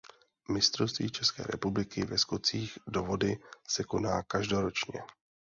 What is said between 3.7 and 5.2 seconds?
koná každoročně.